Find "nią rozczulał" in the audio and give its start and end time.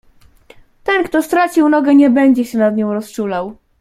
2.75-3.57